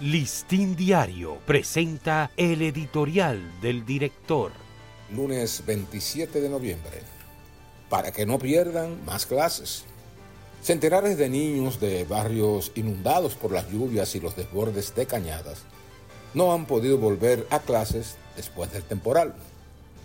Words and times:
Listín 0.00 0.74
Diario 0.74 1.38
presenta 1.46 2.32
el 2.36 2.62
editorial 2.62 3.40
del 3.62 3.86
director. 3.86 4.50
Lunes 5.14 5.62
27 5.64 6.40
de 6.40 6.48
noviembre. 6.48 7.00
Para 7.88 8.10
que 8.10 8.26
no 8.26 8.40
pierdan 8.40 9.04
más 9.04 9.24
clases. 9.24 9.84
Centenares 10.64 11.16
de 11.16 11.28
niños 11.28 11.78
de 11.78 12.02
barrios 12.06 12.72
inundados 12.74 13.36
por 13.36 13.52
las 13.52 13.70
lluvias 13.70 14.16
y 14.16 14.20
los 14.20 14.34
desbordes 14.34 14.96
de 14.96 15.06
cañadas 15.06 15.62
no 16.34 16.52
han 16.52 16.66
podido 16.66 16.98
volver 16.98 17.46
a 17.50 17.60
clases 17.60 18.16
después 18.34 18.72
del 18.72 18.82
temporal. 18.82 19.36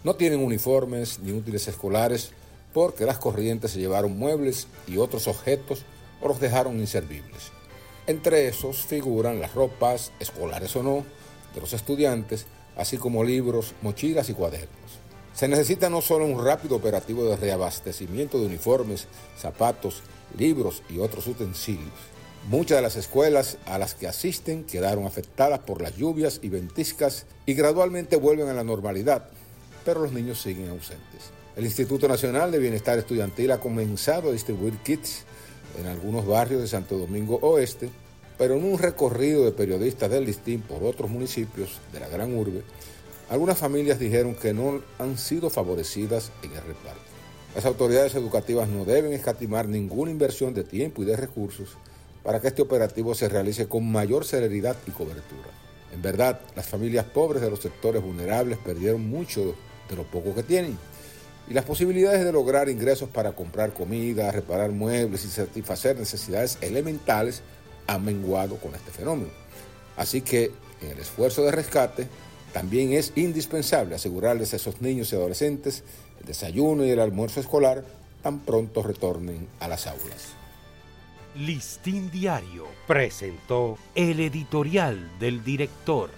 No 0.03 0.15
tienen 0.15 0.43
uniformes 0.43 1.17
ni 1.17 1.31
útiles 1.31 1.67
escolares 1.67 2.31
porque 2.75 3.05
las 3.05 3.17
corrientes 3.17 3.71
se 3.71 3.79
llevaron 3.79 4.15
muebles 4.15 4.67
y 4.85 4.97
otros 4.97 5.27
objetos 5.27 5.83
o 6.21 6.27
los 6.27 6.39
dejaron 6.39 6.79
inservibles. 6.79 7.58
Entre 8.09 8.47
esos 8.47 8.87
figuran 8.87 9.39
las 9.39 9.53
ropas, 9.53 10.11
escolares 10.19 10.75
o 10.75 10.81
no, 10.81 11.05
de 11.53 11.61
los 11.61 11.73
estudiantes, 11.73 12.47
así 12.75 12.97
como 12.97 13.23
libros, 13.23 13.75
mochilas 13.83 14.31
y 14.31 14.33
cuadernos. 14.33 14.97
Se 15.35 15.47
necesita 15.47 15.91
no 15.91 16.01
solo 16.01 16.25
un 16.25 16.43
rápido 16.43 16.75
operativo 16.75 17.23
de 17.25 17.35
reabastecimiento 17.35 18.39
de 18.39 18.47
uniformes, 18.47 19.05
zapatos, 19.37 20.01
libros 20.35 20.81
y 20.89 20.97
otros 20.97 21.27
utensilios. 21.27 21.93
Muchas 22.47 22.79
de 22.79 22.81
las 22.81 22.95
escuelas 22.95 23.59
a 23.67 23.77
las 23.77 23.93
que 23.93 24.07
asisten 24.07 24.63
quedaron 24.63 25.05
afectadas 25.05 25.59
por 25.59 25.79
las 25.79 25.95
lluvias 25.95 26.39
y 26.41 26.49
ventiscas 26.49 27.27
y 27.45 27.53
gradualmente 27.53 28.15
vuelven 28.15 28.47
a 28.47 28.55
la 28.55 28.63
normalidad, 28.63 29.29
pero 29.85 30.01
los 30.01 30.13
niños 30.13 30.41
siguen 30.41 30.69
ausentes. 30.69 31.29
El 31.55 31.63
Instituto 31.65 32.07
Nacional 32.07 32.51
de 32.51 32.57
Bienestar 32.57 32.97
Estudiantil 32.97 33.51
ha 33.51 33.59
comenzado 33.59 34.29
a 34.29 34.33
distribuir 34.33 34.79
kits 34.79 35.25
en 35.77 35.87
algunos 35.87 36.25
barrios 36.25 36.61
de 36.61 36.67
Santo 36.67 36.97
Domingo 36.97 37.39
Oeste, 37.41 37.89
pero 38.37 38.55
en 38.55 38.63
un 38.63 38.79
recorrido 38.79 39.43
de 39.43 39.51
periodistas 39.51 40.09
del 40.09 40.25
listín 40.25 40.61
por 40.61 40.83
otros 40.83 41.09
municipios 41.09 41.79
de 41.91 41.99
la 41.99 42.07
gran 42.07 42.33
urbe, 42.35 42.63
algunas 43.29 43.57
familias 43.57 43.99
dijeron 43.99 44.35
que 44.35 44.53
no 44.53 44.81
han 44.97 45.17
sido 45.17 45.49
favorecidas 45.49 46.31
en 46.41 46.51
el 46.51 46.61
reparto. 46.61 47.01
Las 47.53 47.65
autoridades 47.65 48.15
educativas 48.15 48.69
no 48.69 48.85
deben 48.85 49.13
escatimar 49.13 49.67
ninguna 49.67 50.11
inversión 50.11 50.53
de 50.53 50.63
tiempo 50.63 51.03
y 51.03 51.05
de 51.05 51.15
recursos 51.15 51.77
para 52.23 52.39
que 52.39 52.47
este 52.47 52.61
operativo 52.61 53.15
se 53.15 53.29
realice 53.29 53.67
con 53.67 53.91
mayor 53.91 54.25
celeridad 54.25 54.75
y 54.87 54.91
cobertura. 54.91 55.49
En 55.91 56.01
verdad, 56.01 56.39
las 56.55 56.67
familias 56.67 57.05
pobres 57.05 57.41
de 57.41 57.49
los 57.49 57.59
sectores 57.59 58.01
vulnerables 58.01 58.57
perdieron 58.59 59.09
mucho 59.09 59.55
de 59.89 59.95
lo 59.95 60.03
poco 60.03 60.35
que 60.35 60.43
tienen 60.43 60.77
y 61.49 61.53
las 61.53 61.65
posibilidades 61.65 62.23
de 62.23 62.31
lograr 62.31 62.69
ingresos 62.69 63.09
para 63.09 63.31
comprar 63.31 63.73
comida, 63.73 64.31
reparar 64.31 64.69
muebles 64.69 65.25
y 65.25 65.29
satisfacer 65.29 65.97
necesidades 65.97 66.57
elementales 66.61 67.41
han 67.87 68.05
menguado 68.05 68.57
con 68.57 68.75
este 68.75 68.91
fenómeno. 68.91 69.31
Así 69.97 70.21
que 70.21 70.51
en 70.81 70.91
el 70.91 70.99
esfuerzo 70.99 71.43
de 71.43 71.51
rescate 71.51 72.07
también 72.53 72.93
es 72.93 73.13
indispensable 73.15 73.95
asegurarles 73.95 74.53
a 74.53 74.57
esos 74.57 74.81
niños 74.81 75.11
y 75.11 75.15
adolescentes 75.15 75.83
el 76.19 76.27
desayuno 76.27 76.85
y 76.85 76.91
el 76.91 76.99
almuerzo 76.99 77.39
escolar 77.39 77.83
tan 78.21 78.39
pronto 78.39 78.83
retornen 78.83 79.47
a 79.59 79.67
las 79.67 79.87
aulas. 79.87 80.33
Listín 81.35 82.11
Diario 82.11 82.65
presentó 82.87 83.77
el 83.95 84.19
editorial 84.19 85.11
del 85.19 85.43
director. 85.43 86.09